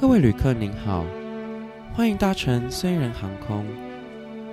[0.00, 1.04] 各位旅客您好，
[1.92, 3.66] 欢迎搭乘虽然航空。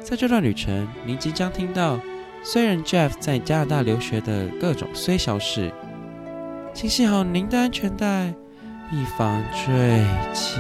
[0.02, 1.98] 在这段旅程，您即将听到
[2.44, 5.72] 虽然 Jeff 在加拿大留学的各种虽小事，
[6.74, 8.28] 请系好您的安全带，
[8.92, 10.60] 以防坠机。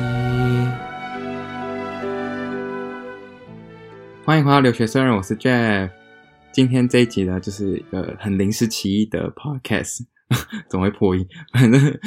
[4.24, 5.90] 欢迎回到留学虽人，我是 Jeff。
[6.54, 10.06] 今天这一集呢，就是一个很临时起意的 podcast，
[10.72, 12.00] 总会破音，反正。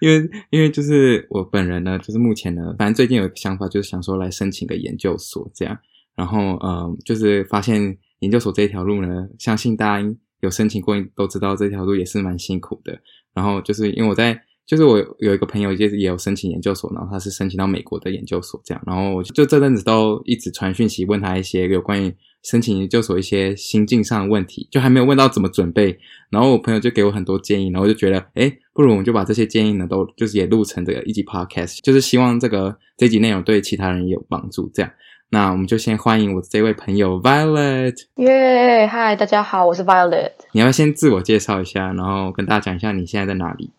[0.00, 5.78] 因为因为就是我本人呢，就是目前呢，反正最近有一个想法，就是想说来申请个研究所这样。
[6.14, 12.98] 然后嗯，就是发现研究所这条路呢，相信大家有申请过都知道这条路也是蛮辛苦的。
[13.34, 18.80] 然后就是因为我在，就是我有一个朋友就是也有申请研究所，然后他是申请到美国的研究所这样。
[18.86, 22.14] 然后我就这阵子都一直传讯息问他一些有关于。
[22.44, 25.98] 申请研究所一些心境上的问题，就还没有问到怎么准备，
[26.30, 34.70] 然后我朋友就给我很多建议，然后我就觉得，哎，不如我们就把这些建议呢，都就是也录成这个一集 podcast，就是希望这个这集内容对其他人也有帮助。
[34.72, 34.90] 这样，
[35.30, 37.96] 那我们就先欢迎我这位朋友 Violet。
[38.18, 40.30] 耶，嗨，大家好，我是 Violet。
[40.52, 43.72] 你要先自我介绍一下，然后跟大家讲一下你现在在哪里？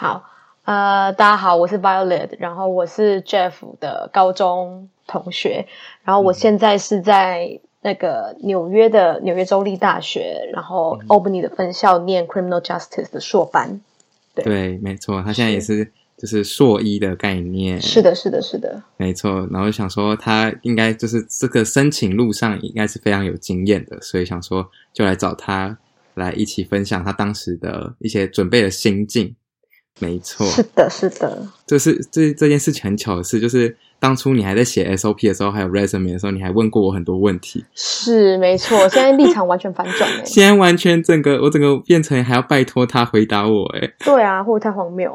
[0.00, 0.30] 好，
[0.62, 5.66] 呃，大家好，我是 Violet，然后我是 Jeff 的高中同学，
[6.04, 7.60] 然后我现在是在。
[7.80, 13.80] 那个纽约的纽约州立大学，然后 Albany 的分校念 Criminal Justice 的硕班，
[14.34, 19.46] 对，对，没错，他现在也是，是就是硕一的概念，是的，是的，是的，没错。
[19.52, 25.78] 然后想说他应该就是这个申请路上应该是非常有经验的，所以想说就来找他
[26.14, 29.36] 来一起分享他当时的一些准备的心境。
[29.98, 33.76] 没错，是的，是的，这是这这件事情很巧的事，就是。
[34.00, 37.64] 当初你还在写 SOP 的时候，还有 resume 的时候，你还问过我很多问题。
[37.74, 40.24] 是没错，现在立场完全反转了。
[40.26, 43.90] 现在完全整个我整个变成还要拜托他回答我哎。
[44.04, 45.12] 对啊，会不会太荒谬？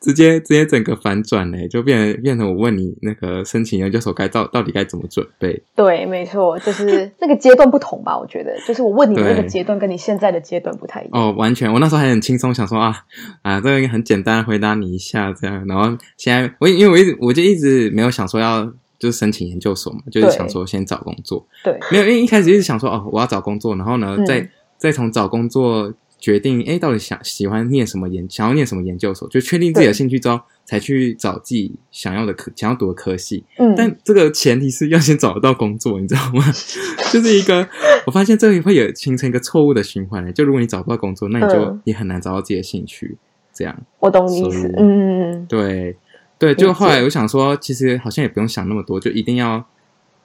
[0.00, 5.62] 直接直接整个反转嘞，就变成变成我问你那个申请研究所该到到底该怎么准备？
[5.74, 8.18] 对，没错，就是那个阶段不同吧？
[8.18, 11.10] 我觉得，就是我问你的那个阶段跟你现在的阶段不太一样。
[11.12, 12.94] 哦，完全，我那时候还很轻松，想说啊
[13.42, 15.64] 啊，这个很简单，回答你一下这样。
[15.66, 18.64] 然后现在我因为我一直我就一直没有想说要
[18.98, 21.46] 就是申请研究所嘛，就是想说先找工作。
[21.64, 25.92] 对，没有，因为一开始一直想说哦，我要找工作，然后呢，嗯、再再从找工作。
[26.22, 33.42] 决定哎，到底想喜欢念什么研，想要念什么研究所，就确定自己的兴趣之后，才去找自己想要的科，想要读的科系。
[33.58, 36.44] 嗯，但这个前提是要先找得到工作，你知道吗？
[37.12, 37.68] 就是一个，
[38.06, 40.32] 我发现这里会有形成一个错误的循环。
[40.32, 43.18] 就如果你找不到工作，那你就也很难找到自己的兴趣。
[43.52, 44.72] 这样，我懂你意思。
[44.78, 45.96] 嗯，对
[46.42, 49.64] 对，就后来我想说，其实好像也不用想那么多，就一定要。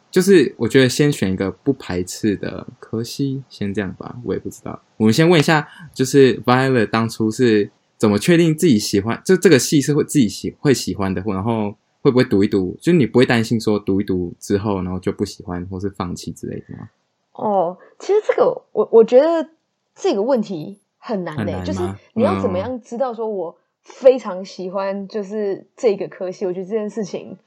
[0.09, 4.15] 就是我觉得先选一个不排斥的科系，先这样吧。
[4.23, 12.75] 我也不知道，我们先问一下，就是 Violet 当初是怎么确定自己喜欢，就这个系是会自己喜会喜欢的，然后会不会读一读？
[12.81, 16.89] 就是你不会担心说读一读之后，然后就不喜欢或是放弃之类的吗？
[17.33, 19.47] 哦，其实这个我我觉得
[19.93, 21.81] 这个问题很难的，就是
[22.13, 23.55] 你要怎么样知道说我
[23.87, 26.45] 非常喜欢就是这个科系？
[26.45, 27.37] 嗯、我觉得这件事情。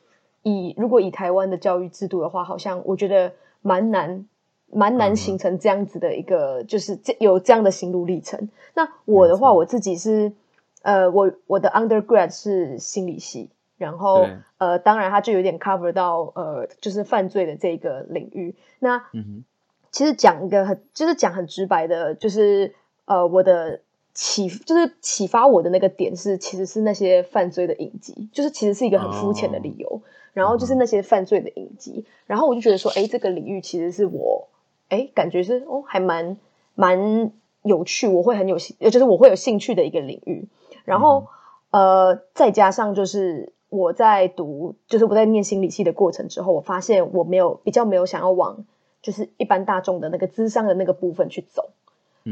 [0.43, 4.27] 以如果以台湾的教育制度的话，好像我觉得蛮难，
[4.73, 8.49] 蛮难形成这样子的一个，就是这有这样的心路历程。
[8.73, 10.33] 那我的话，我自己是，
[10.81, 18.55] 呃，我我的 undergrad 是心理系，然后呃，当然它就有点 cover 到呃，就是犯罪的这个领域。
[18.79, 19.45] 那、嗯、
[19.91, 22.75] 其实讲一个很，就是讲很直白的，就是
[23.05, 23.83] 呃，我的
[24.15, 29.89] 启就是启发我的那个点是，其实是那些犯罪的影集，就是其实是一个很肤浅的理由。
[29.89, 30.01] 哦
[30.33, 34.47] 然后就是那些犯罪的影集，然后我就觉得说，哎，这个领域其实是我，
[34.89, 36.39] 哎，感觉是哦，还蛮
[36.77, 37.33] 蛮
[37.63, 40.47] 有趣，我会很有兴，就是我会有兴趣的一个领域。
[40.85, 41.27] 然后，
[41.73, 48.65] 呃，再加上就是我在读，就是我在念心理系的过程之后，我发现我没有比较没有想要往
[49.03, 51.71] 就是一般大众的那个智商的那个部分去走，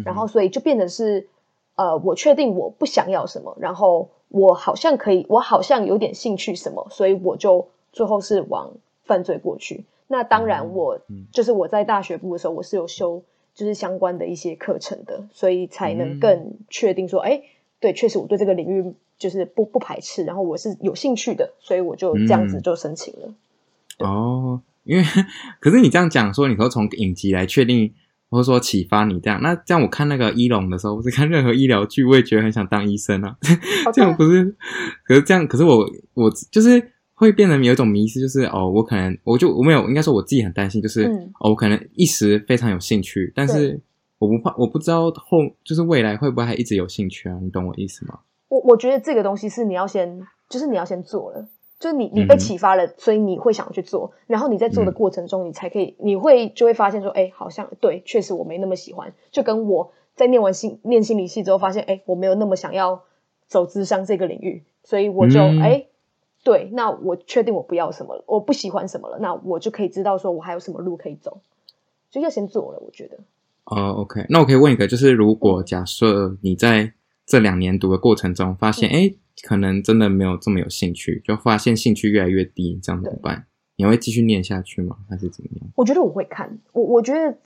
[0.04, 1.26] 然后所以就变得是，
[1.78, 7.68] 呃，我确定我不想要什么，然后我好像可以，我好像有点兴趣什么，所以我就。
[7.90, 9.84] 最后是往犯罪过去。
[10.08, 11.00] 那当然，我
[11.32, 13.22] 就是我在大学部的时候，我是有修
[13.54, 17.42] 就是相关的一些课程的，所以才能更确定说，哎，
[17.80, 23.34] 对，确实我对这个领域就是不不排斥，然后我是有兴趣的，所以我就这样子就申请了。
[23.98, 25.02] 哦，因为
[25.58, 27.92] 可是你这样讲说，你可以从影集来确定，
[28.28, 33.36] 或者说启发你这样，那这样我看那个医龙的时候，我是看任何医疗剧，我也觉得很想当医生啊。
[33.92, 34.56] 这样不是？
[35.04, 35.84] 可是这样，可是我
[36.14, 36.92] 我就是。
[37.20, 43.80] 会变得有一种迷失，就是哦，我可能我就我没有，应该说我自己很担心，就是、嗯、哦，我可能一时非常有兴趣，但是
[44.20, 47.36] 我不怕，我不知道后就是未来会不会还一直有兴趣啊？
[47.42, 48.20] 你懂我意思吗？
[48.46, 51.48] 我我觉得这个东西是你要先就是你要先做了，
[51.78, 63.02] 就是你你被启发了，嗯、所以你会想要去做，然后你在做的过程中，你才可以，你会就会发现说，哎，好像对，确实我没那么喜欢，就跟我在念完心念心理系之后，发现，哎，我没有那么想要
[63.46, 65.84] 走智商这个领域，所以我就哎。
[65.84, 65.86] 嗯
[66.44, 71.40] 对，那我确定我不要什么了，我不喜欢什么了，那我就可以知道说我还有什么路可以走，
[72.10, 72.78] 就要先做了。
[72.78, 73.18] 我觉得。
[73.64, 76.92] 哦、uh，OK，那我可以问一个，就是如果假设你在
[77.28, 83.44] 这两年读的过程中发现，哎、嗯，可能真的没有这么有兴趣，就发现兴趣越来越低，这样怎么办？
[83.76, 84.96] 你会继续念下去吗？
[85.10, 85.70] 还是怎么样？
[85.76, 87.36] 我觉得我会看，我我觉得，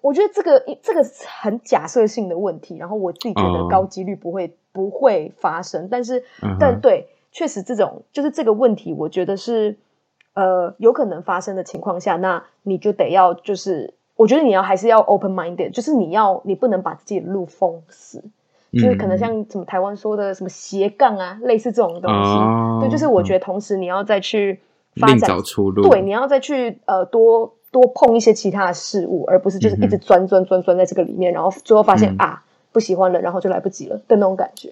[0.00, 1.04] 我觉得这个这个
[1.40, 6.56] 很假设性的问题，然后我自己觉得高几率不会、uh, 不会发生，但是、uh.
[6.58, 7.08] 但对。
[7.32, 9.76] 确实，这种就是这个问题，我觉得是
[10.32, 18.32] 呃有可能发生的情况下，那你就得要就是，我觉得你要还是要 open minded，就是你要你不能把自己的路封死，嗯、
[18.80, 24.60] 就是可能像什么台湾说的什么斜杠啊，类似这种东西，哦、对，就是我觉得同时你要再去
[24.96, 34.70] 发展找出路，对，你要再去呃多多碰一些其他的事物，而不是就是一直钻钻钻钻在这个里面，然后最后发现、嗯、啊不喜欢了，然后就来不及了的那种感觉。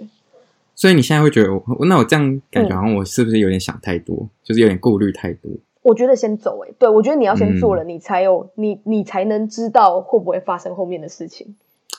[0.75, 5.51] 所以你现在会觉得我，那我这样感觉好像我是不是有点想太多，嗯、就是有点顾虑太多？
[5.83, 11.57] 我觉得先走诶、欸，对，我觉得你要先做了，嗯、你才有你你才能知道会不会发生后面的事情。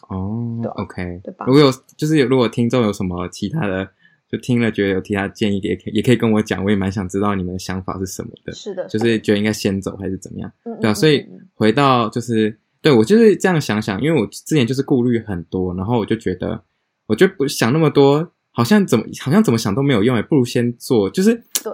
[0.10, 1.46] 哦，对，OK，对吧？
[1.48, 3.88] 如果有就是有如果听众有什么其他的，
[4.30, 8.52] 就听了觉得有其他建议，也可以也可以跟我讲，我也蛮想知道你们的想法是什么的。
[8.54, 10.52] 是的，就是觉得应该先走还是怎么样？
[10.63, 16.63] 嗯、对啊，所以回到就是对我就是这样想想，因为我之前就是顾虑很多，然后我就觉得，
[17.08, 18.31] 我就不想那么多。
[18.58, 21.10] 好像怎么好像怎么想都没有用，也不如先做。
[21.10, 21.74] 就是对，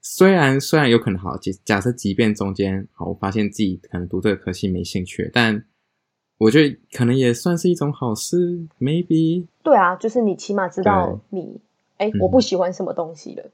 [0.00, 5.62] 虽然虽然有可能好，假假设即便中间好，我发现自己可能读这个科系没兴趣，但
[6.38, 8.36] 我觉得可能也算是一种好事。
[8.80, 11.60] Maybe 对啊，就是你起码知道你
[11.98, 13.44] 哎，我不喜欢什么东西了。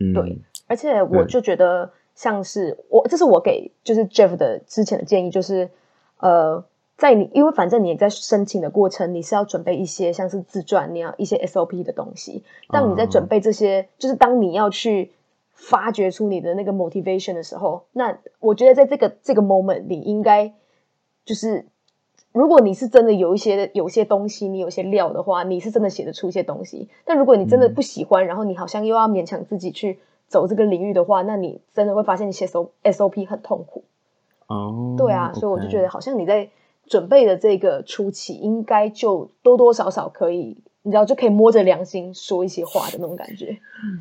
[0.00, 5.70] 嗯，对，而且我就觉得像是我，这是我给就是 Jeff 的之前的建议，就是
[6.18, 6.64] 呃。
[6.98, 12.42] 在你，因为反正你在申请的过程，你是要准备一些像是自传，你要一些 SOP 的东西。
[12.70, 13.86] 当你在准备这些，uh.
[13.98, 15.12] 就是当你要去
[15.52, 20.54] 发掘出你的那个 motivation 的时候，那我觉得在这个这个 moment，你应该
[21.26, 21.66] 就是，
[22.36, 26.88] 如果你是真的有一些有些东西，你有些料的话，你是真的写得出一些东西。
[27.04, 28.26] 但如果你真的不喜欢，uh.
[28.26, 29.98] 然后你好像又要勉强自己去
[30.28, 33.84] 走这个领域的话，那你真的会发现你写 S O S O P 很痛苦。
[34.48, 36.48] 哦、uh 对啊所以我就觉得好像你在。
[36.88, 43.58] 准备的这个初期，应该就多多少少可以，你知道，就可以摸着良心说一些话的那种感觉。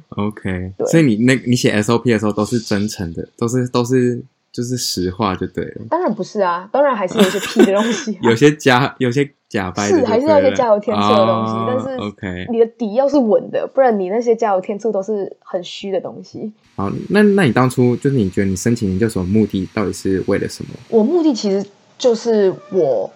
[0.10, 4.24] OK，所以你那，你写 SOP 的时候都是真诚的，都是都是
[4.56, 5.82] 就是实话就对了。
[5.90, 11.52] 当然不是啊，当然还是有些屁的东西，啊， 有些假，有些假掰的，是还是要一些加油添醋的东西。
[11.54, 16.54] Oh, 但是 OK，你的底要是稳的，不然你那些加油添醋都是很虚的东西。
[16.76, 20.70] 好，那那你当初就是你觉得你申请研究所的目的到底是为了什么？
[20.90, 21.66] 我目的其实。
[21.98, 23.10] 就是我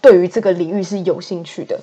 [0.00, 1.80] 对于这个领域是有兴趣的。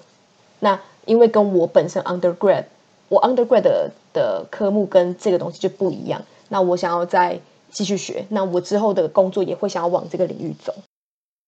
[0.62, 2.64] 那因为跟我本身 undergrad，
[3.10, 6.22] 我 undergrad 的，的科目跟这个东西就不一样。
[6.48, 7.42] 那我想要再
[7.72, 10.74] 继续学，那我之后的工作也会想要往这个领域走，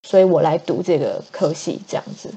[0.08, 2.30] 所以我来读这个科系这样子。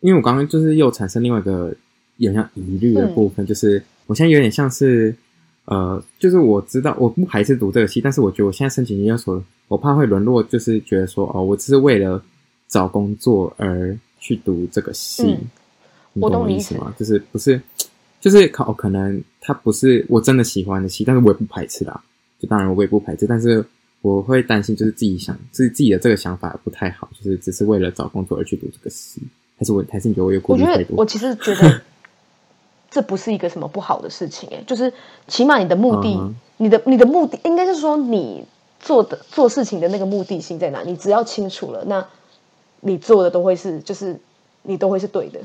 [0.00, 1.74] 因为我刚刚就是又产生另外一个
[2.16, 5.14] 有点像疑虑的部分，嗯，就是我现在有点像是
[5.64, 9.42] 呃，就是我知道我不排斥读这个系，但是我觉得我现在申请研究所。
[9.68, 12.22] 我怕会沦落，就是觉得说，哦，我只是为了
[12.68, 15.38] 找工作而去读这个系，嗯、
[16.14, 16.94] 你懂我意思吗？
[16.98, 17.60] 就是不是，
[18.18, 22.02] 就是考可能他不是我真的喜欢的系，但是我也不排斥啦。
[22.38, 23.64] 就当然我也不排斥，但是
[24.02, 29.20] 我会担心，就是自己想，自自己的这个想法不太好，就是只是为了找工作而去读这个系，
[29.58, 30.78] 还是我还是你觉得我有顾虑太多？
[30.78, 31.80] 我觉得我其实觉得
[32.90, 34.92] 这不是一个什么不好的事情，诶，就是
[35.26, 38.44] 起码你的目的，嗯、你的你的目的应该是说你。
[38.80, 40.82] 做的做事情的那个目的性在哪？
[40.82, 42.06] 你只要清楚了，那
[42.80, 44.20] 你做的都会是，就是
[44.62, 45.40] 你都会是对的。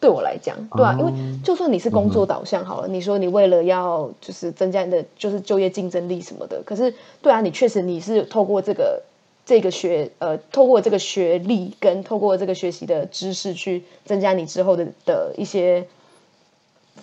[0.00, 1.12] 对我来讲，对啊，因为
[1.42, 9.02] 就算你是工作导向好了，你说你为了要就是增加你的就是就业竞争力什么的，可是对啊，你确实你是透过这个
[9.44, 15.86] 这个学呃，透过这个学历跟透过这个学习的知识去增加你之后的的一些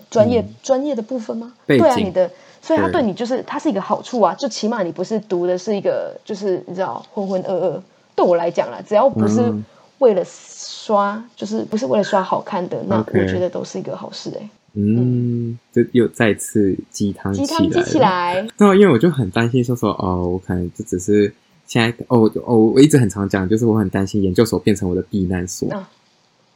[0.10, 1.54] 专业专业的部分吗？
[1.68, 2.30] 对啊，你的。
[2.66, 7.82] 所以他对你就是，它是一个好处啊，就起码你不是读的是一个，就是你知道浑浑噩噩。
[8.16, 9.54] 对我来讲啦，只要不是
[10.00, 14.50] 为了刷，嗯、就是不是为了刷好看的，那我觉得都是一个好事哎、欸。
[14.74, 18.48] 嗯，就又再次鸡汤鸡汤鸡起来。
[18.58, 21.34] 那因为我就很担心说说哦，我可能就只是
[21.66, 25.84] 现在哦哦，我一直很常讲，就是我很担心研究所变成我的避难所、嗯。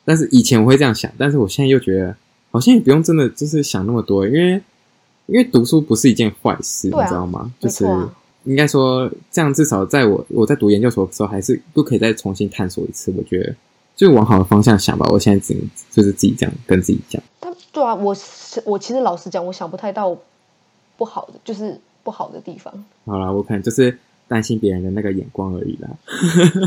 [0.03, 2.15] 但是以前我会这样想，但是我现在又觉得
[2.51, 4.61] 好像也不用真的就是想那么多，因为。
[5.27, 7.51] 因为读书不是一件坏事，啊、你知道吗？
[7.59, 7.85] 就是
[8.47, 13.13] 应该说这样，至少在我我在读研究所的时候，还是都可以再重新探索一次。
[13.17, 13.53] 我觉得
[13.95, 15.07] 就往好的方向想吧。
[15.11, 17.21] 我现在只能就是自己这样跟自己讲。
[17.41, 18.15] 他对啊，我
[18.65, 20.17] 我其实老实讲，我想不太到
[20.97, 22.73] 不好的，就是不好的地方。
[23.05, 25.89] 好啦，我可能就是担心别人的那个眼光而已啦。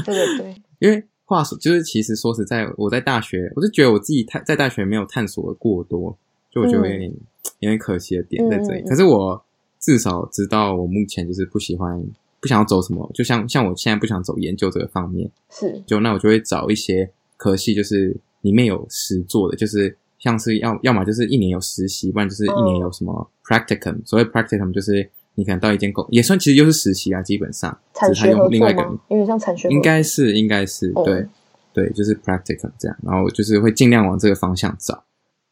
[0.05, 6.17] 对对对， 因为话说，就是其实说实在，我在大学，我就觉得我自己探在大学没有探索的过多，
[6.51, 7.17] 就我觉得有点、嗯、
[7.61, 8.83] 有点可惜的点在这里。
[8.83, 9.43] 嗯、可是我
[9.81, 12.01] 至少知道，我目前就是不喜欢，
[12.41, 24.01] 不想要走什么，就像像我现在不想走研究这个方面，是就那我就会找一些科系，就是里面有实做的，就是像是要要么就是一年有实习，不然就是一年有什么 practicum、哦。
[24.05, 25.11] 所谓 practicum 就是。
[25.37, 27.75] 你可能到一间公也算，其实就是实习啊，基本上。
[27.95, 28.99] 产学合作吗？
[29.09, 29.69] 有点像产学。
[29.69, 31.29] 应该是，应该是，对、哦，
[31.73, 35.05] 对，就是 practicum 这样，然后就是会尽量往这个方向找。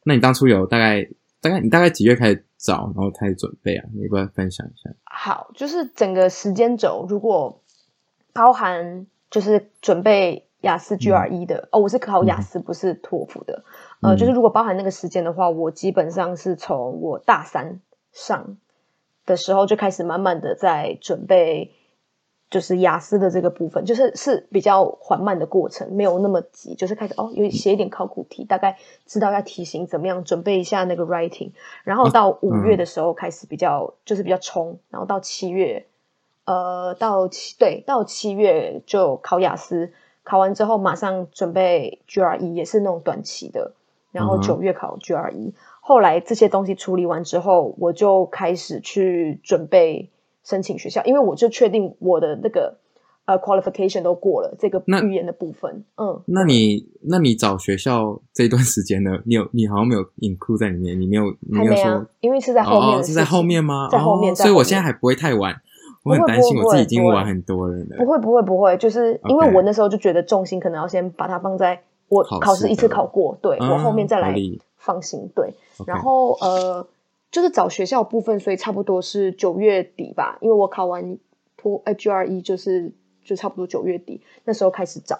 [0.03, 1.07] 那你当初有大概
[1.41, 3.85] 大概你大概几月开始找，然后开始准备啊？
[3.93, 4.89] 你要不要分享一下？
[5.05, 7.61] 好，就是整个时间轴，如果
[8.33, 13.63] 包含就是准备雅思 GRE 的、嗯、哦，我是考雅思，不是托福的。
[14.01, 17.81] 嗯、呃，就是如果包含那个时间的话，我基本上是从我大三
[18.11, 18.57] 上。
[19.25, 21.75] 的时候就开始慢慢的在准备，
[22.49, 31.51] 就是雅思的这个部分，就是是比较缓慢的过程，没有那么急，就是开始哦，有写一点考古题，大概知道要题型怎么样，准备一下那个 writing，
[31.83, 35.85] 然后到五月的时候开始比较、嗯、就是比较冲，然后到七月，
[36.45, 39.91] 呃，到七对，到七月就考雅思，
[40.23, 43.73] 考完之后马上准备 GRE，也是那种短期的，
[44.11, 45.31] 然后九月考 GRE。
[45.31, 50.11] 嗯后来这些东西处理完之后，我就开始去准备
[50.49, 52.79] 申请学校，因为我就确定我的那个
[53.25, 55.85] 呃 qualification 都过了这个语言的部分。
[55.95, 59.11] 嗯，那你那你找学校这一段时间呢？
[59.27, 63.89] 你有你好像没有 include 在里面，你没有你没有说，啊、因为是在后面、哦，是在后面吗？
[63.91, 65.55] 在后面，哦、所以我现在还不会太晚。
[66.01, 67.97] 我很担心我自己已经晚很多人了。
[67.97, 74.33] 不会不会不会，就是因为我那时候就觉得重心可能要先把它放在我考试一次考过，对、嗯、我后面再来。
[74.81, 75.53] 放心，对.
[75.85, 76.87] 然后呃，
[77.31, 81.17] 就是找学校部分，所以差不多是九月底吧，因为我考完
[81.57, 82.91] 托呃 GRE 就是
[83.23, 85.19] 就差不多九月底那时候开始找，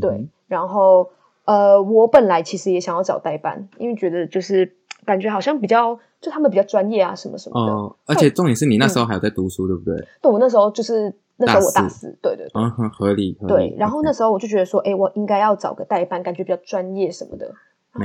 [0.00, 1.10] 对，嗯、然后
[1.44, 10.06] 呃，我本来其实也想要找代办，因为觉得就是感觉好像比较就他们比较专业啊，什么什么的，哦，而且重点是你那时候还有在读书，嗯、对不对？
[10.22, 17.54] 对，我那时候就是那时候我大四，对对对，嗯很，合理，合理，对，然后那时候我就觉得说，哎，我应该要找个代办，感觉比较专业什么的。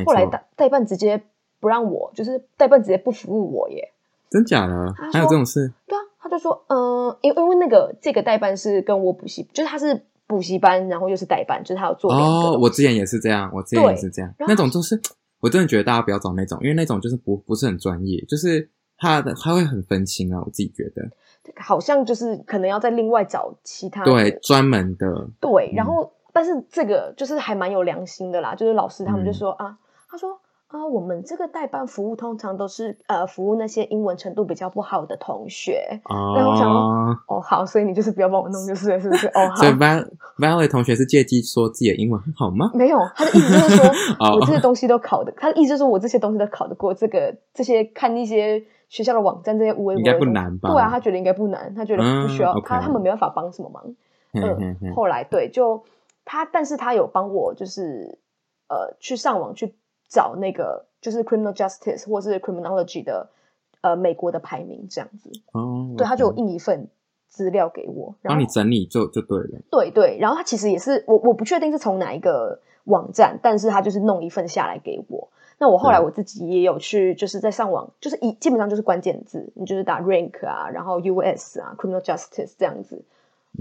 [0.05, 1.21] 后来代代办直接
[1.65, 3.91] 不让我，就是代办直接不服务我耶，
[4.29, 4.93] 真假的？
[5.11, 5.73] 还有这种事？
[5.87, 12.27] 对啊，他就说，嗯、呃，因为因为那个这个代办是跟我补习，就是他是补习班，然后又是代办，就是他有做两个。
[12.27, 15.01] 哦，我之前也是这样，我之前也是这样，那种就是
[15.39, 18.69] 我真的觉得大家不要找那种，因为那种就是不不是很专业，就是
[18.99, 21.01] 他的他会很分心啊，我自己觉得，
[21.59, 26.03] 好像就是可能要再另外找其他对专门的对，然后。
[26.03, 29.77] 嗯但是这个就是还蛮有良心的啦，就是老师他们就说、嗯、啊，
[30.09, 30.37] 他说
[30.75, 36.01] 啊，我们这个代办服务通常都是呃服务那些英文程度比较不好的同学。
[36.03, 36.81] 哦，然后我想说
[37.27, 39.27] 哦好，所以你就是不要帮我弄就是了，是不是？
[39.27, 39.55] 哦 好。
[39.55, 40.05] 所以 Val
[40.37, 42.71] Valerie 同学是借机说自己的英文很好吗？
[42.73, 43.85] 没有，他的意思就是说
[44.35, 50.69] 我这些东西都考的，他的意思就是说我这些东西都考得过这个这些看一些学校的网站这些无为应该不难吧？
[50.69, 52.67] 对啊，他觉得应该不难，他觉得不需要、嗯 okay.
[52.67, 53.95] 他他们没办法帮什么忙。
[54.35, 55.85] 嗯，后来对就。
[56.27, 58.17] 他，但是他有帮我，就是
[58.67, 59.75] 呃，去上网去
[60.07, 63.29] 找那个，就是 criminal justice 或是 criminology 的
[63.81, 65.31] 呃美国的排名这样子。
[65.53, 66.87] 哦，对，他就印一份
[67.27, 69.61] 资料给我，然后你整理就就对了。
[69.69, 75.29] 对对，然后他其实也是我我不确定是从哪一个网站，但是他就是弄一份下来给我。
[75.57, 83.03] 那我后来我自己也有去，就是在上网，就是一基本上就是关键字，你就是打 rank 啊，然后 US 啊，criminal justice 这样子，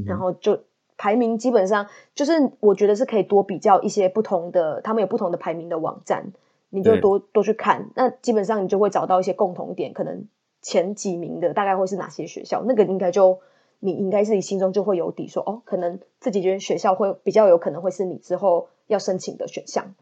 [0.07, 0.61] 然后就。
[0.97, 6.33] 排名基本上就是，我觉得是可以多比较一些不同的，他们有不同的排名的网站，
[6.71, 7.91] 你就多多去看。
[7.97, 10.29] 那基本上你就会找到一些共同点，可能
[10.63, 13.41] 前几名的大概会是哪些学校，那个应该就
[13.81, 19.95] 你应该是你心中就会有底说，说哦，可能这几间学校会比较有可能会是你之后要申请的选项。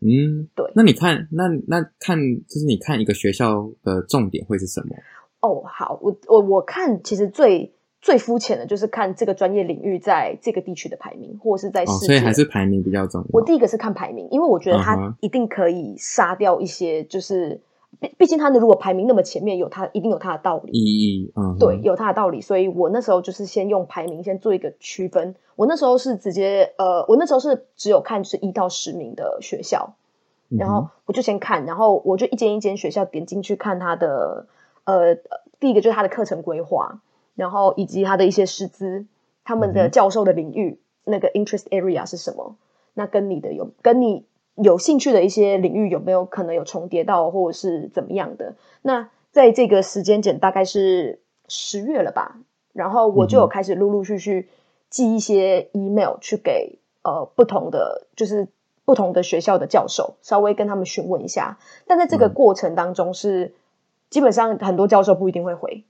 [0.00, 0.72] 嗯，对。
[0.74, 2.18] 那你看，那那看
[2.48, 4.96] 就是你看一个学校的重点会是什么？
[5.40, 7.72] 哦，好，我我我看其实最。
[8.02, 13.26] 最肤浅的就是看这个专业领域在这个地区的排名，或者是在世界，哦，所以还是排名比较重要。
[13.30, 17.60] 我第一个是看排名，因为我觉得它一定可以杀掉一些，就是
[18.00, 20.72] 毕毕竟它的如果排名那么前面，有它一定有它的道理。
[20.72, 22.40] 意义，嗯，对，有它的道理。
[22.40, 25.36] 所以我那时候就是先用排名先做一个区分。
[25.54, 29.94] 我那时候是直接，呃，我那时候是只有看是一到十名的学校，
[30.48, 34.46] 然后我就先看，然后我就一间一间学校点进去看它的。
[34.84, 35.14] 呃，
[35.60, 37.00] 第一个就是它的课程规划，
[37.34, 39.06] 然后以及他的一些师资，
[39.44, 42.56] 他们的教授的领域、嗯、那个 interest area 是什么？
[42.94, 44.24] 那跟你的有跟你
[44.56, 48.54] 有兴趣的一些领域有没有可能有重叠到，或者是怎么样的？
[48.82, 52.38] 那在这个时间点大概是十月了吧，
[52.72, 54.48] 然后我就有开始陆陆续续
[54.90, 58.48] 寄一些 email 去给呃不同的就是。
[58.84, 63.54] 不同的学校的教授，稍微跟他们询问一下，但在这个过程当中是，
[64.10, 65.84] 基本上很多教授不一定会回。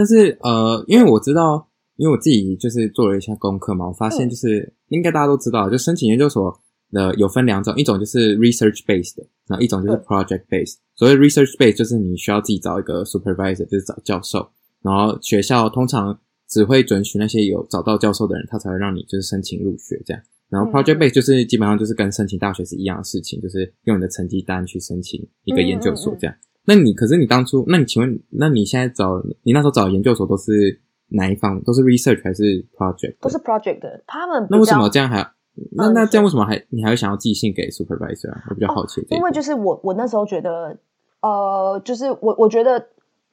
[0.00, 6.58] 但是呃，因为我知道，因为我自己就是做了一下功课嘛，我发现就是、嗯、应该大家都知道，就申请研究所
[6.90, 10.76] 的有分两种，一种就是 research based，然后一种就是 project based。
[10.76, 14.48] 嗯、所谓 research based 就是你需要自己找一个 supervisor，就是找教授，
[14.80, 20.22] 然后学校通常只会准许那些有找到教授的人，他才会让你就是申请入学这样。
[20.48, 26.34] 然后 project base 就是基本上就是跟申请大学是一样的事情，就是用你的成绩单去申请一个研究所这样。
[26.64, 31.62] 那你可是你当初，那你请问，那你现在找你那时候找研究所都是哪一方？
[31.62, 33.16] 都是 research 还是 project？
[33.20, 34.02] 都是 project 的。
[34.06, 35.30] 他们那为什么这样还？
[35.72, 38.44] 那那这样为什么还你还会想要寄信给 supervisor 啊？
[38.50, 39.04] 我比较好奇。
[39.10, 40.78] 因为就是我我那时候觉得，
[41.20, 42.88] 呃，就是我我觉得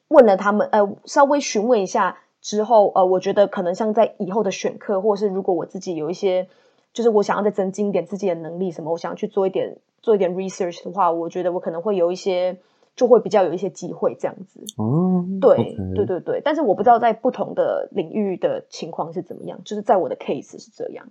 [0.07, 6.47] 问了他们，呃，稍微询问一下之后，呃，我觉得可能像在以后的选课，或者是如果我自己有一些。
[6.93, 8.91] 就是我想要再增进一点自己的能力，什么？
[8.91, 12.57] 我想要去做一点做一点 research 的话，我觉得我可能会有一些，
[12.97, 14.59] 就会比较有一些机会这样子。
[14.75, 16.41] 哦，对.对对对。
[16.43, 19.61] 但是我不知道在不同的领域的情况是怎么样。
[19.63, 21.07] 就是在我的 case 是这样。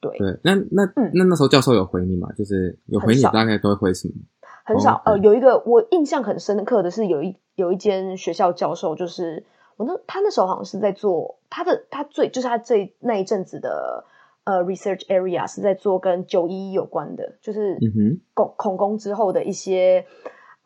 [0.00, 2.32] 对对，那那、嗯、那那时候教授有回你吗？
[2.38, 4.14] 就是有回你，大概都会回什么？
[4.64, 5.02] 很少。
[5.04, 5.16] Oh.
[5.16, 9.44] 呃，有一个我印象很深刻的是，有一有一间学校教授，就是
[9.76, 14.04] 我那他那时候好像是在做他的他最就是他最那一阵子的。
[14.46, 17.76] 呃，research area 是在做跟九一一有关的，就是
[18.32, 20.06] 恐恐攻之后的一些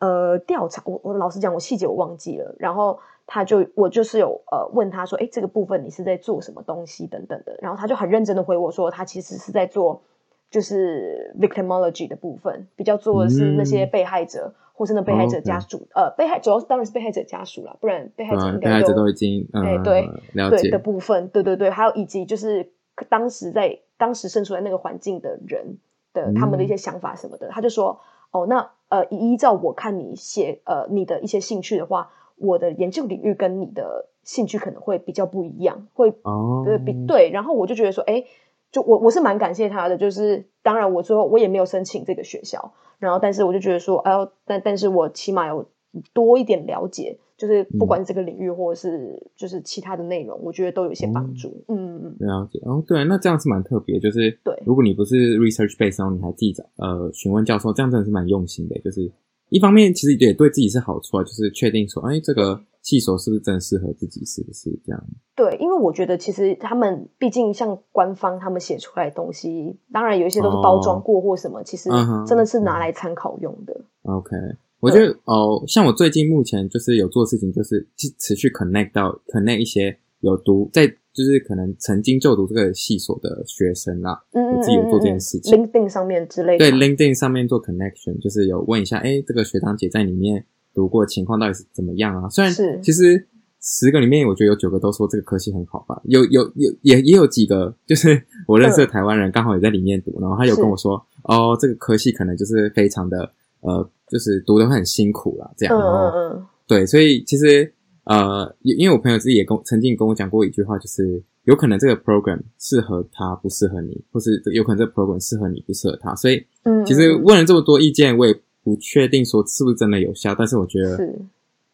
[0.01, 0.81] 呃调查。
[0.85, 2.53] 我我老实讲，我细节我忘记了。
[2.59, 7.57] 然后他就我就是有呃问他说，哎，这个部分你是在做什么东西等等的。
[7.61, 10.01] 然后他就很认真的回我说，他其实是在做
[10.49, 15.87] 就是 victimology 的部分，比较做的是那些被害者、嗯、或是那被害者家属。
[15.93, 22.71] 哦 okay、呃，被害主要是当然是被害者家属啦，不然被害者应该都、嗯、被害者都已经哎、嗯、对了解对的部分，对对对，还有以及就是。
[23.09, 25.79] 当时在当时生出来那个环境的人
[26.13, 27.99] 的他们的一些想法什么的，嗯、他就说
[28.31, 37.29] ：“哦，那呃，依照我看你写呃你的一些兴趣的话，我的研究领域跟你的兴趣可能会比较不一样，会哦比对。
[37.31, 38.23] 然后我就觉得说，哎，
[38.71, 45.65] 就我我是蛮感谢他的，就是当然我最后我也没有申请这个学校，然后但是我就觉得说，哎呦，但但是我起码有
[46.13, 51.49] 多一点了解。”就是不管这个领域或者是就是其他的内容，嗯、我觉得都有一些帮助。
[51.69, 52.59] 嗯嗯，了解。
[52.65, 53.99] 哦，对，那这样是蛮特别。
[53.99, 58.79] 就是对，如果你不是 research base，然后你还自己找呃询问教授，这样真的是蛮用心的。
[58.81, 59.11] 就是
[59.49, 65.03] 一方面其实也对自己是好处啊，就是确定说，哎，这个系所是不是真适合自己，是不是这样？
[65.35, 71.89] 对，因为我觉得其实他们毕竟像官方他们写出来的东西，当然有一些都是包装过或什么，哦、其实
[72.27, 73.73] 真的是拿来参考用的。
[74.03, 74.35] 嗯、OK。
[74.81, 77.87] 我觉得哦，像我最近目前就是有做事情，就是
[78.19, 84.23] 持续 connect 到 connect 一些有读在，就是可能曾经就读这个系所的学生啦。
[84.33, 85.55] 嗯，我自己有做这件事情。
[85.55, 86.69] LinkedIn 上面之类的。
[86.69, 92.27] 对，LinkedIn 上面做 connection，就是有问一下，哎，这个学长姐在里面读过情况到底是怎么样啊？
[92.29, 93.27] 虽然是其实
[93.61, 96.01] 十个里面，我觉得有九个都说这个科系很好吧。
[96.05, 103.89] 有有有也也有几个，就是我认识的台湾人刚好也在里面读，然后他有跟我说，哦，这个科系可能就是非常的呃。
[104.11, 105.73] 就是读的会很辛苦啦，这样。
[105.73, 106.45] 嗯嗯嗯。
[106.67, 116.13] 对，所以其实呃，因为我朋友自己也跟曾经跟我讲过一句话，就是有可能这个 program 适合他，不适合你，或是有可能这个 program 适合你，不适合他。
[116.15, 121.05] 所以，嗯，其实问了这么多意见，我也不确定说是不是真的有效，但是我觉得，是，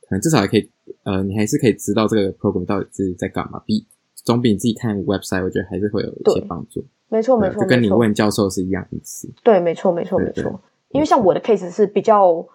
[0.01, 0.69] 可能至少还可以，
[1.05, 6.85] 呃，你还是可以知道这个 program 到底是在干嘛，比总比你自己看 website，我觉得还是会有一些帮助。
[7.09, 9.27] 没错，没错，就跟你问教授是一样意思。
[9.43, 10.61] 对，没错，没错，没错。
[10.89, 12.45] 因为像我的 case 是比较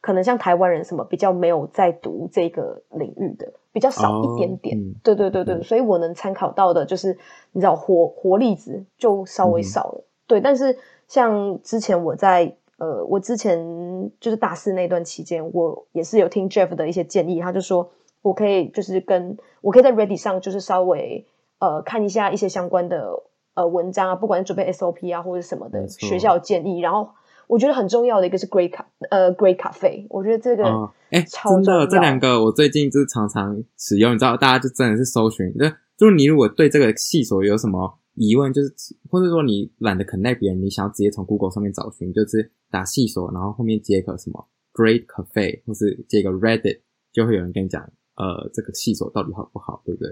[0.00, 7.16] 可能像台湾人什么比较没有在读这个领域的比较少一点点，oh, 嗯、对对对对，所以我能参考到的就是
[7.52, 10.40] 你知道活活例子就稍微少了，嗯、对。
[10.40, 10.76] 但是
[11.06, 17.90] 像之前我在呃，我之前就是大四那段期间，我也是有听 Jeff 的一些建议，他就说
[18.22, 21.26] 我可以就是跟我可以在 Reddit 上就是稍微
[21.60, 23.22] 呃看一下一些相关的
[23.54, 27.10] 呃文章啊，不管是准备 SOP 啊或者什么的学校建议，然后。
[27.52, 30.64] 我觉得很重要的一个是 Great 咖，呃，Great Cafe，我觉得这个
[31.10, 35.66] 哎，真的这两个我最近就是常常使用，你知道，大家就真的是搜寻，就
[35.98, 38.72] 就是你如果对这个系所有什么疑问，就是
[39.10, 46.80] 或者说你懒得 connect 别人，你想要直接从 Google 上面找寻，就是打系所，然后后面接个什么 Great Cafe，或是接个 Reddit，
[47.12, 47.82] 就会有人跟你讲，
[48.16, 50.10] 呃，这个系所到底好不好，对不对？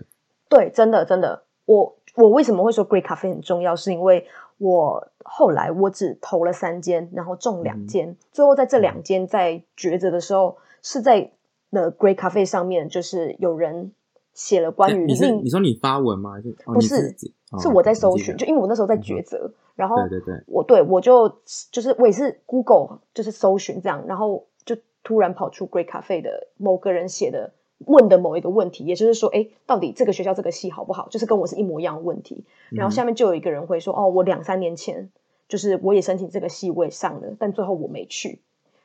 [0.51, 4.27] 对，真的真的，我我为什么会说 Great Cafe 很重要，是因为
[4.59, 11.31] 我后来我只投了三间，然后中两间，嗯、最后在这两间在抉择的时候，是在
[11.71, 13.93] The Great Cafe 上面，就是有人
[14.35, 16.41] 写了关于你是你说你发文吗？
[16.41, 17.15] 就不是，
[17.53, 21.29] 哦、是我在搜寻，就因为我那时候在抉择，嗯、然后对对对，我对我就
[21.71, 27.53] 就是我也是 Google 就是搜寻这样，然后就突然跑出 Great Cafe 的某个人写的。
[27.87, 31.09] 问的某一个问题，也就是说，哎，到底这个学校这个系好不好？
[31.09, 32.45] 就是跟我是一模一样的问题。
[32.71, 35.11] 然后下面就有一个人会说，哦，我两三年前
[35.49, 38.41] 就是我也申请这个系，我也上了，但最后我没去。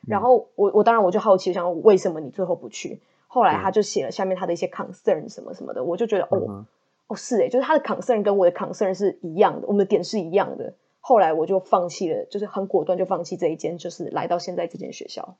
[0.06, 3.00] 然后我我当然我就好奇，想为什么你最后不去？
[3.26, 6.64] 后来他就写了下面他的一些 concern 什么什么的，我就觉得，哦
[7.08, 10.74] 哦是哎，就是他的 concern 跟我的 concern 是一样的，我们的点是一样的。
[11.00, 15.36] 后来我就放弃了，就是很果断就放弃这一间，就是来到现在这间学校。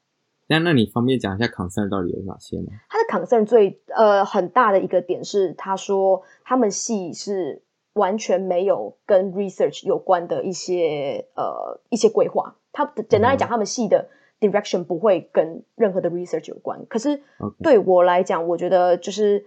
[0.48, 2.72] 那那你方便讲一下 concern 到底有哪些吗？
[2.88, 7.62] 他的 concern 最呃很大的一个点是，他说他们系是
[7.94, 12.56] 完全没有跟 research 有关的一些呃一些规划。
[12.72, 16.85] 他简单来讲，他们系的 direction 不会跟任何的 research 有关。
[16.87, 17.22] 可是
[17.62, 19.46] 对我来讲，我觉得就是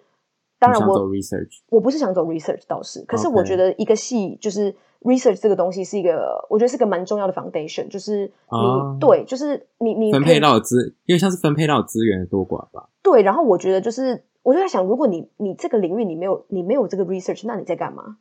[0.59, 1.09] 当然我
[1.69, 4.75] 我不是想走 research 倒是，可是我觉得一个系就是。
[5.01, 12.89] Research 这个东西是一个，我觉得是个蛮重要的 foundation，就是你、哦、对，就是你你分配到的资，因为像是分配到资源的多寡吧。
[13.01, 18.17] 对，然后我觉得就是，我就在想，如果你你这个领域你没有你没有这个 research，那你在干嘛？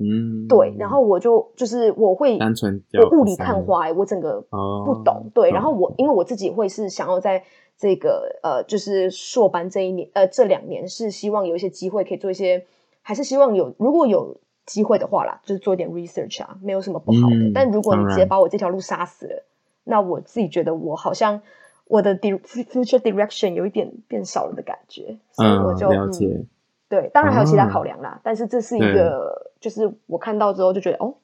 [0.00, 0.72] 嗯，对。
[0.78, 4.40] 然后我就就是我会单纯我雾里看花、欸，我整个
[4.86, 5.26] 不懂。
[5.26, 7.42] 哦、对，然后我因为我自己会是想要在
[7.80, 12.66] 这个呃，就是硕班这一年呃这两年是希望有一些机会可以做一些，
[13.02, 14.36] 还是希望有如果有。
[14.66, 17.34] 机会的话啦，就是做一点 research 啊，没有什么不好的。
[17.34, 19.42] 嗯、但如果你直接把我这条路杀死了，
[19.82, 21.42] 那我自己觉得我好像
[21.86, 26.46] 我的 future direction 有一点变少了的感觉，所以我就、嗯、了解、嗯。
[26.88, 31.14] 对，当然还有其他考量啦，啊、但是这是一个，就是我看到之后就觉得，哦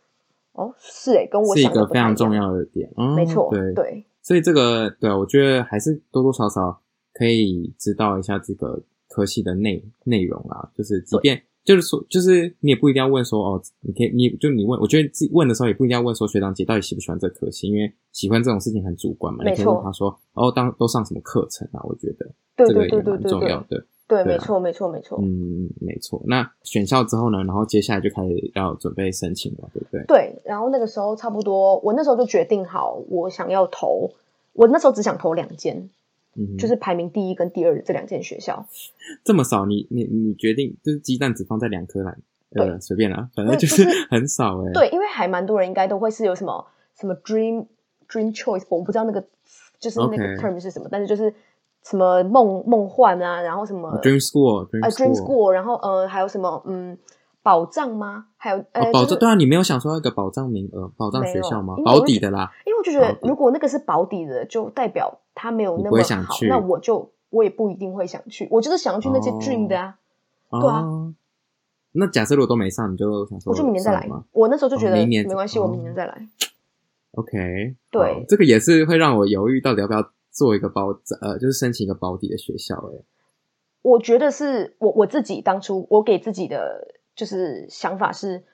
[0.55, 4.05] 哦，是诶，跟我想的非常重要的点，嗯、没错，对对。
[4.27, 6.83] 所以这个，对我觉得还是多多少少
[7.15, 11.41] 可以知道一下这个科系的内内容啊，就是即便。
[11.65, 19.45] 就是说，就是你也不一定要问说哦，你可以，你就你问，我觉得自己问的时候也不一定要问说学长姐到底喜不喜欢这科系，因为喜欢这种事情很主观嘛。
[19.45, 21.83] 你可以问他说哦，当都上什么课程啊？
[21.85, 23.85] 我觉得这个也蛮重要的。
[24.09, 25.19] 对，没错，没错，没错。
[25.21, 26.23] 嗯，没错。
[26.27, 27.39] 那选校之后呢？
[27.45, 30.05] 然后接下来就开始要准备申请了，对不对？
[30.07, 30.43] 对。
[30.45, 34.11] 然后那个时候差不多，我那时候就决定好，我想要投，
[34.53, 35.89] 我那时候只想投两间。
[36.59, 38.67] 就是排名第一跟第二的这两间学校，
[39.25, 42.19] 这么少，你你你决定就是鸡蛋只放在两颗篮，
[42.51, 44.71] 呃，随便啦，反正就是 很少哎。
[44.75, 46.67] 对，因为还蛮多人应该都会是有什么
[47.01, 47.65] 什么 dream
[48.07, 49.25] dream choice，我不知道那个
[49.81, 51.33] 就是那个 term 是什么，但是就是
[51.89, 56.99] 什么梦梦幻啊，然后什么 dream school 啊 dream school，然后呃还有什么嗯
[57.43, 58.27] 保障吗？
[58.37, 61.77] 还有呃保障对啊，你没有想说一个保障名额保障学校吗？
[61.85, 65.21] 保底的啦，因为我就觉得如果那个是保底的，就代表。
[65.39, 68.49] 他没有那么好，那我就我也不一定会想去。
[68.51, 69.95] 我就是想要去那些 dream 的啊，
[70.49, 70.83] 哦、对啊。
[71.93, 74.09] 那假设如果都没上，你就想说，我就明年再来。
[74.33, 76.13] 我那时候就觉得，明年没关系，我明年再来。
[77.13, 80.89] 哦、OK，对，这个也是会让我犹豫到底要不要做一个保，
[81.23, 82.77] 呃，就是申请一个保底的学校。
[82.93, 83.03] 哎，
[83.83, 88.45] 我觉得是我我自己当初我给自己的就是想法是。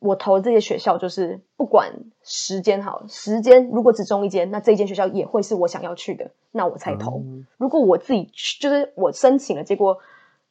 [0.00, 7.18] 我投的这些学校，就是不管时间好，时间如果只中一间，那这间学校也会是我想要去的，那我才投。
[7.18, 9.98] 嗯、如果我自己就是我申请了，结果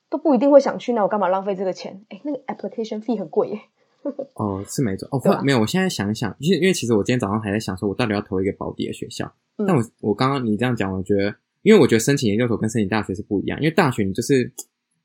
[0.10, 2.04] 都不一定会想去，那我干嘛浪费这个钱？
[2.10, 3.62] 哎，那个 application fee 很贵耶。
[4.36, 5.08] 哦，是没错。
[5.12, 9.32] 哦，吧没有，我现在想一想，因为因为其实我今天早上还在想，说我到底要投一个保底的学校。
[9.58, 14.52] 嗯、但我我刚刚你这样讲，我觉得，因为我觉得申请研究所跟申请大学是不一样，因为大学你就是。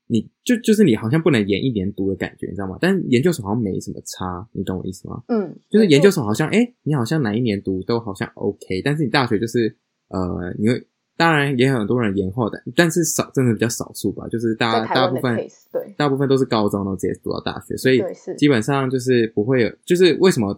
[0.07, 2.77] 你就就是你好像不能延一年读的感觉，你知道吗？
[2.79, 5.23] 但研究所好像没什么差，你懂我意思吗？
[5.29, 9.75] 嗯，就是研究所好像，哎、欸，你好像哪一年读都好像 OK，但是你大学就是，
[10.09, 15.35] 呃，你会当然也有很多人延后的，但是少真的比较少数吧，就是大大部分
[15.71, 18.01] 对，大部分都是高中都直接读到大学，所以
[18.37, 20.57] 基本上就是不会有，就是为什么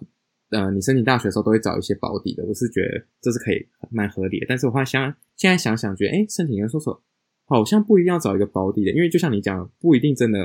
[0.51, 7.01] 呃你申请大学的时候都会找一些保底的，我是觉得这是可以蛮合理的，但是我后来想现在想想觉得，哎、欸，申请研究所。
[7.47, 10.39] 好像不一定要找一个保底的，因为就像你讲，不一定真的，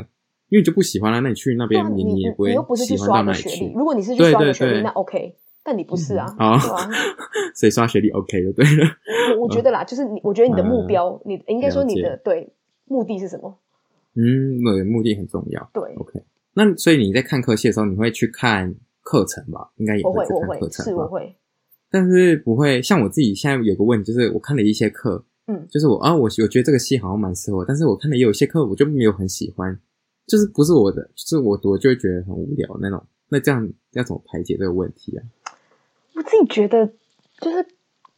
[0.50, 3.72] 因为你就不喜欢啊，那你去那边，你你也不会喜欢到哪里去。
[3.74, 6.58] 如果你是去刷个学历，那 OK，但你不是啊，啊，
[7.54, 8.86] 所以刷学历 OK 就对了。
[9.36, 12.52] 我我觉得啦，就是你，我觉得你的目标，你应该说你的对
[12.86, 13.58] 目的是什么？
[14.14, 15.70] 嗯，对，目的很重要。
[15.72, 16.22] 对，OK。
[16.54, 19.70] 那所以你在看科系的时候，你会去看课程吧？
[19.76, 21.36] 应该也会去看课程，是我会，
[21.90, 25.24] 但是不会像我自己现在有个问题，就是我看了一些课。
[25.46, 29.76] 嗯，就是我啊，我我觉得这个系好像蛮适合我，但是我看了也有一些课我就没有很喜欢，
[30.26, 33.04] 就是不是我的，就是我我就会觉得很无聊那种。
[33.30, 35.24] 那这样要怎么排解这个问题啊？
[36.14, 36.86] 我自己觉得
[37.40, 37.66] 就是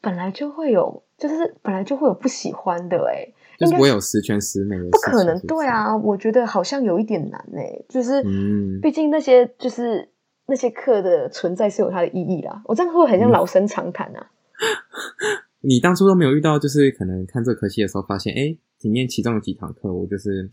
[0.01, 5.97] 本来就会有，就是本来就会有不喜欢的哎、欸，就是我有十全十美的，不可能对啊？
[5.97, 10.09] 我觉得好像有一点难哎、欸，就是嗯，毕竟那些就是
[10.47, 12.63] 那些课的存在是有它的意义啦。
[12.65, 14.31] 我这样会不会很像老生常谈啊？
[14.31, 20.51] 嗯 你当初都没有遇到，就是可能看这个科系的时候，发现哎，里面其中有几堂课我就是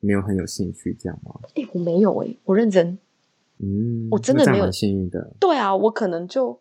[0.00, 1.38] 没有很有兴趣，这样吗？
[1.54, 2.98] 哎，我没有哎，我认真，
[3.62, 5.34] 嗯，我真的没有蛮幸运的。
[5.40, 6.60] 对啊，我可能就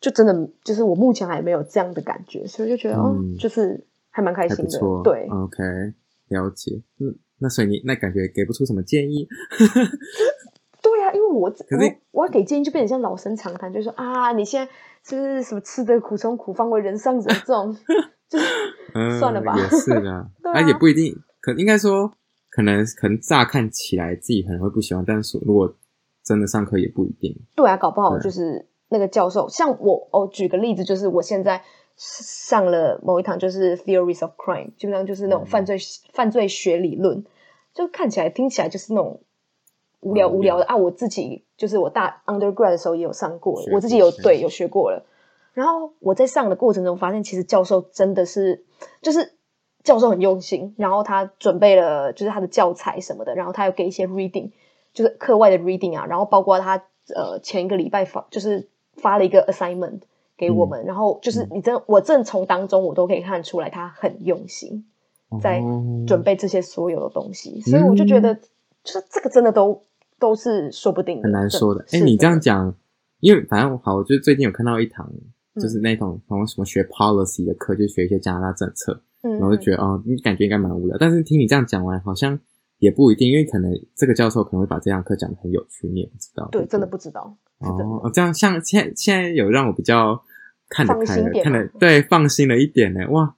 [0.00, 4.78] 就真的就是我目前还没有这样的感觉，所以就觉得、嗯、哦，就是还蛮开心的。
[5.02, 5.62] 对，OK，
[6.28, 6.82] 了解。
[6.98, 9.26] 嗯，那所以你那感觉给不出什么建议？
[10.82, 11.52] 对啊，因为我我
[12.12, 14.72] 我要给建议就变成像老生常谈，就是说啊，你现在。
[15.08, 17.72] 是不是什么吃得苦中苦，方为人上人这种，
[18.28, 18.36] 就
[19.20, 19.54] 算了吧。
[19.54, 22.12] 嗯、也是的，而且不一定，可应该说，
[22.50, 25.72] 可能可能乍看起来自己可能会不喜欢，但是如果
[26.26, 27.34] 真的上课也不一定。
[27.54, 31.62] 对啊，搞不好就是那个教授，像我，哦，举个例子，就是我现在
[31.96, 35.80] 上了某一堂，就是 Theories of Crime，基本上就是那种犯罪、嗯、
[36.12, 37.24] 犯罪学理论，
[37.72, 39.22] 就看起来听起来就是那种。
[40.00, 40.76] 无聊无聊的啊！
[40.76, 45.04] 我自己就是我大 undergrad 的时候也有上过，我自己有对有学过了。
[45.52, 48.64] 然后我在上的过程中发现，其实教授真的是
[49.02, 49.32] 就是
[49.82, 54.52] 教授很用心，然后他准备了就是他的教材什么的，然后他有给一些 reading，
[54.96, 56.76] 就是课外的 reading 啊，然后包括他
[57.14, 60.00] 呃前一个礼拜发就是发了一个 assignment
[60.36, 64.86] 给我们，嗯、然后就是你真我正从当中我都可以看出来他很用心
[65.42, 65.62] 在
[66.06, 69.82] 准备这些所有的东西，所以我就觉得就是这个真的都。
[70.18, 71.82] 都是说不定的，很难说的。
[71.92, 72.74] 哎、欸，你这样讲，
[73.20, 75.06] 因为反正好，我就最近有看到一堂，
[75.56, 80.96] 就是那种什么什么学 policy 的课，就学一些加拿大政策，嗯，然后就觉得哦，你感觉应该蛮无聊。
[80.98, 82.40] 但是听你这样讲完，好像
[82.78, 86.48] 也不一定，因为可能这个教授可能会把这堂课讲的很有趣，你也不知道。
[86.52, 87.36] 对，真的不知道。
[87.58, 90.22] 哦，这样像现在现在有让我比较
[90.68, 93.08] 看得开了，看得对放心了一点呢。
[93.10, 93.34] 哇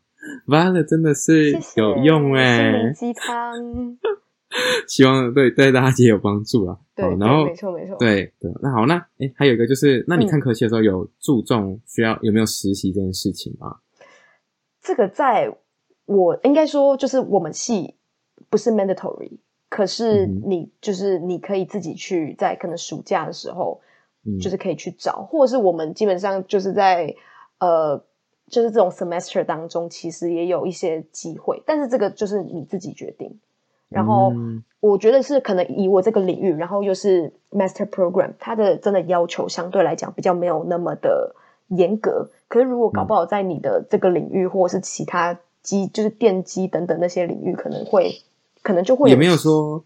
[0.46, 3.98] ，Violet 真的是有用哎，心灵鸡 汤。
[4.88, 6.78] 希望对对大家也有帮助啊。
[6.96, 7.96] 对，然后没错没错。
[7.98, 13.76] 对对，那好，那哎还有一个就是，那你看科系的时候有注重需要有没有实习这件事情吗？
[14.80, 15.54] 这个在
[16.06, 17.97] 我应该说，就是我们系
[18.50, 23.80] 不是 mandatory，可是你就是你可以自己去在可能暑假的时候，
[24.40, 27.14] 就是可以去找，或者是我们基本上就是在
[27.58, 28.02] 呃，
[28.48, 33.38] 就是这种 semester 当中，其实也有一些机会，但是这个就是你自己决定。
[33.88, 34.30] 然后
[34.80, 41.34] 我觉得是可能以我这个领域，然后又是 master program，它的真的要求相对来讲比较没有那么的
[41.68, 42.28] 严格。
[42.48, 48.20] 可是如果搞不好在你的这个领域，或者是其他机，就是电机等等那些领域，可能会
[48.68, 49.14] 可能就会有。
[49.14, 49.82] 也没有说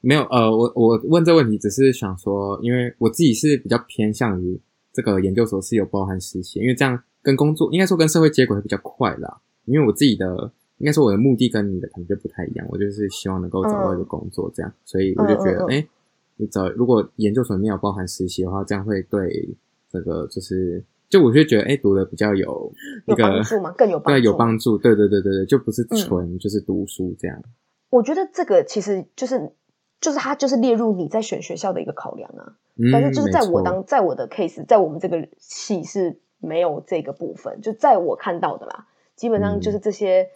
[0.00, 4.58] 没有呃，我我问这个问题只是想说，因为我自己是比较偏向于
[4.92, 9.40] 这个研究所是有包含实习，因为这样跟工作应该说跟社会接轨会比较快啦。
[9.66, 10.50] 因为我自己的。
[10.78, 15.86] 应该说我的目的跟你的可能就不太一样，我就是希望能够找到一个工作，这样，嗯、所以我就觉得，哎、
[16.36, 19.48] 你找如果研究所没有包含实习的话，这样会对
[19.88, 22.72] 这个就是，就我就觉得，哎、欸，读的比较有
[23.06, 23.74] 一个有帮助吗？
[23.78, 27.50] 更有帮助，对，有帮助，对对对对对，就不是纯就是读书这样、嗯。
[27.94, 29.52] 我觉得这个其实就是
[30.00, 40.22] 就是他就是列入你在选学校的一个考量啊，嗯、但是就是在我当在我的 case，在我们这个系是没有这个部分，就在我看到的啦，基本上就是这些。
[40.22, 40.28] 嗯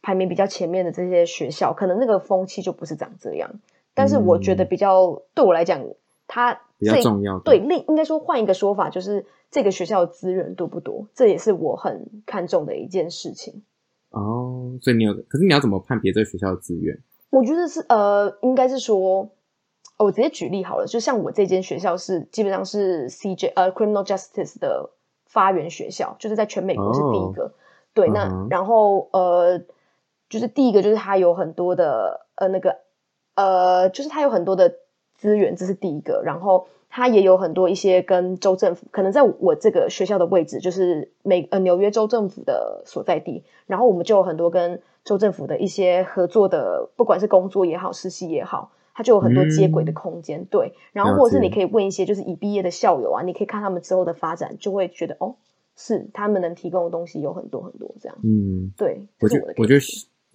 [0.00, 3.50] 排名比较前面的这些学校，可能那个风气就不是长这样。
[3.94, 5.84] 但是我觉得比较、嗯、对我来讲，
[6.28, 7.40] 它比较重要。
[7.40, 13.64] 对，另应该说换一个说法，就是这个学校的资源多不多，这也是我很看重的一件事情。
[14.10, 16.98] 哦，所以你有，可是你要怎么判别这个学校的资源？
[17.30, 19.30] 我觉得是呃，应该是说，
[19.98, 24.90] 我直接举例好了，就像我这间学校是基本上是 CJ 呃 Criminal Justice 的
[25.26, 27.44] 发源学校，就是在全美国是第一个。
[27.44, 27.52] 哦、
[27.94, 29.62] 对，那、嗯、然后呃。
[30.30, 32.80] 就是第一个，就是它有很多的呃那个
[33.34, 34.74] 呃，就是它有很多的
[35.14, 36.20] 资源，这是第一个。
[36.22, 43.44] 然后它也有很多一些跟州政府，可能在我这个学校的位置，就是美呃纽约州政府的所在地。
[43.66, 50.40] 然后我们就有很多跟州政府的一些合作的，不管是工作也好，实习也好，它就有很多接轨的空间。
[50.40, 55.36] 嗯、对，然后或者是你可以问一些就是已毕业的校友啊，你可以看他们之后的发展，就会觉得哦，
[55.76, 58.16] 是他们能提供的东西有很多很多这样。
[58.24, 59.80] 嗯，对，我的我觉得。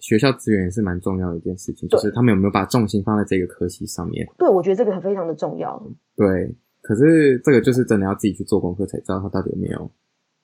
[0.04, 4.26] 学校资源也是蛮重要的一件事情，就是他们有没有把重心放在这个科系上面？
[4.36, 5.82] 对，我觉得这个很非常的重要。
[6.14, 9.90] 对，可是这个就是真的要自己去做功课才知道他到底有没有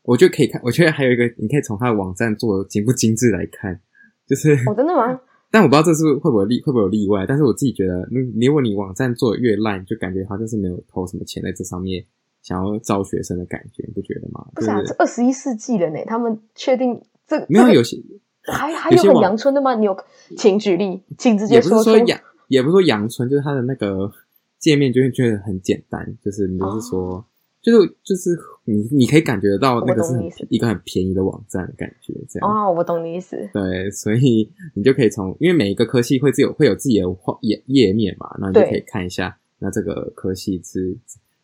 [0.04, 3.78] 我觉得可以看，我觉得还有一个，你可以从他的网站做精不精致来看，
[4.26, 5.20] 就是哦，真的吗？
[5.52, 12.02] 但我不知道这是会不会例会不会有例外，但是我自己觉得，嗯如果你网站做的越烂，就感觉他就是没有投什么钱在这上面，
[12.40, 14.46] 想要招学生的感觉，你不觉得吗？
[14.54, 17.98] 不是啊，这二十一世纪了呢，他们确定这没有有些
[18.44, 19.74] 还还有很阳春的吗？
[19.74, 19.96] 你有
[20.36, 21.70] 请举例，请直接说。
[21.70, 24.10] 也不是说阳，也不是说阳春，就是它的那个
[24.58, 27.16] 界面就会觉得很简单，就是你就是说。
[27.16, 27.24] 哦
[27.62, 28.30] 就是就是
[28.64, 30.14] 你你可以感觉到那个是
[30.48, 33.36] 一个很便宜的网站的感觉，这样哦，我懂你意思。
[33.52, 37.06] 对，所以你就可以从，因为每一个科系会自有会有自己的
[37.42, 40.96] 页页面嘛，然后你就可以看一下，那这个科系是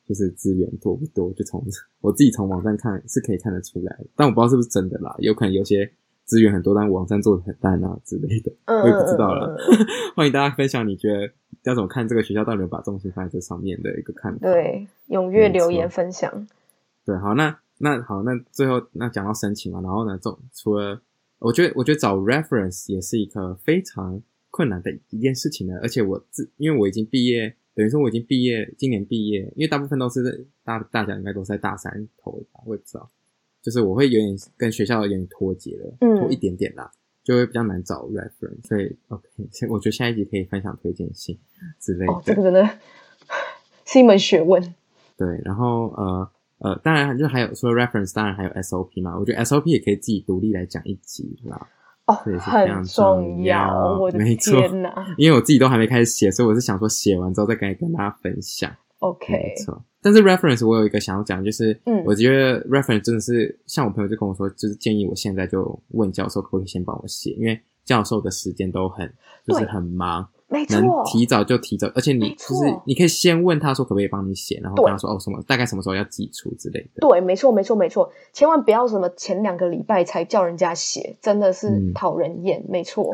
[0.08, 1.62] 就是资源多不多，就从
[2.00, 5.92] 我自己从网站看是可以看得出来，但我不知道是不是真的啦，有可能有些。
[6.26, 9.56] 资源很多，但网站做的很烂啊之类的，嗯、我也不知道了。
[10.16, 14.40] 欢迎大家分享，你觉得要怎么看这个学校到底有把重心放在这上面的一个看法？
[14.40, 16.46] 对，踊跃留言分享。
[17.04, 21.00] 对，好，那那好，那最后那讲到申请嘛，然后呢，这除了
[21.38, 25.78] 我觉得，我觉得找 reference 也是一个非常困难的一件事情呢。
[25.80, 33.08] 而且我自因为我已经毕业，等于说我已经毕业，今年毕业，因为大部分都是大大家应该都是在大三投的吧，我也不知道。
[33.66, 36.88] 就是我会有点跟学校有点脱节了，嗯，脱一点点啦，
[37.24, 39.26] 就会比较难找 reference，所以 OK，
[39.68, 41.36] 我觉得下一集可以分享推荐信
[41.80, 42.12] 之类的。
[42.12, 42.64] 哦，这个真的
[43.84, 44.62] 是一门学问。
[45.18, 49.18] 对，然后呃呃，当然就还有除了 reference，当然还有 SOP 嘛。
[49.18, 51.68] 我觉得 SOP 也可以自己独立来讲一集啦。
[52.06, 53.98] 哦，这也是非常重要。
[54.00, 58.72] 我的天哪，没错，因为我自己都还没开始写，所以我是想说写完之后再跟跟大家分享。
[59.10, 59.82] OK，没错。
[60.02, 69.12] 但是 reference 我有一个想要讲，就是，嗯，我觉得 reference 真的是，像我朋友就跟我说，就是建议我现在就问教授可不可以先帮我写，因为教授的时间都很，
[69.46, 70.28] 就是很忙。
[70.48, 77.00] 没错，能提早就提早，而且你就是你可以先问他说可不可以帮你写，然后跟他说哦什么大概什么时候要寄出之类的。
[77.00, 82.60] 对，没错，没错，没错，千万不要什么前两个礼拜才叫人家写，真的是讨人厌。
[82.60, 83.12] 嗯、 没错。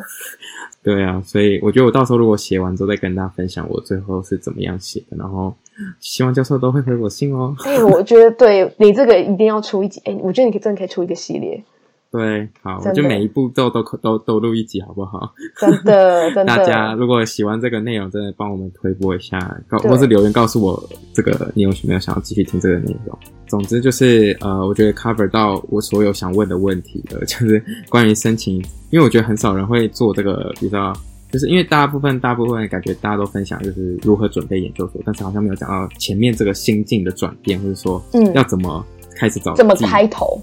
[0.82, 5.54] 对啊，所以我觉得我到时候如果写完之后再跟大家分享我最后是怎么样写的，然后
[6.00, 7.54] 希望教授都会回我信哦。
[7.64, 11.62] 哎，我觉得对你这个一定要出一集，哎，我觉得你可以真的可以出一个系列。
[12.10, 15.32] 对，好，我就每一步都都都都录一集，好不好？
[15.58, 16.44] 真的， 真的。
[16.44, 23.18] 大家如果喜欢这个内容，真的帮我们推播一下，告或是留言告诉我，这个你有没有想要继续听这个内容？
[23.46, 28.56] 总之就是，呃，我觉得 cover 到我所有想问的问题了， 就是关于申请，
[28.90, 30.92] 因为我觉得很少人会做这个，比较
[31.32, 38.84] 就是因为大部分大部分感觉大家都分享就是如何准备研究所，但是好像没有讲到前面这个心境的转变，或者说，嗯，要怎么
[39.16, 40.40] 开始找，怎么开头。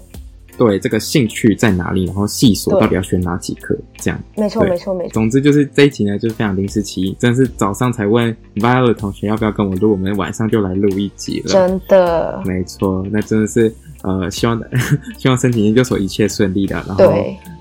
[0.58, 2.04] 对，这个兴趣在哪里？
[2.04, 3.74] 然后细所到底要选哪几科？
[3.96, 5.10] 这样没错，没错，没错。
[5.14, 11.52] 总之就是这一集呢，就是非常临时起意，真的是早上才问 Violet 同学要不要跟我录，我们晚上就来录一集了。
[11.52, 14.60] 真的，没错，那真的是呃，希望
[15.16, 16.74] 希望申请研究所一切顺利的。
[16.86, 17.04] 然后，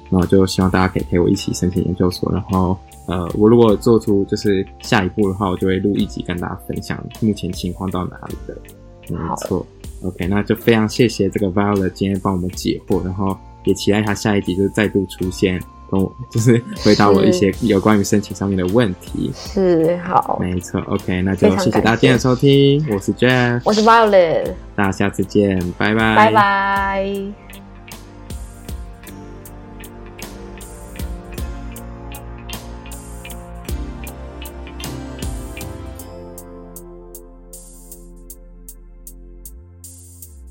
[0.09, 2.29] 然后就希望大家可以陪我一起申请研究所。
[2.33, 2.77] 然后，
[3.09, 8.55] 呃，我如果做出就是下一步的话，我就会录一集跟大家分享目前情况到哪里的。
[9.09, 9.65] 没错。
[10.03, 15.59] OK，那就非常谢谢这个 Violet 今天帮我们解惑，然后也期待他下一集就是再度出现，
[15.91, 19.31] 跟我就是回答我一些有关于申请上面的问题。
[19.33, 20.79] 是，好，没错。
[20.81, 27.48] OK，那就谢谢大家今天的收听，我是 Jeff，我是 Violet，大家下次见，拜拜，拜拜。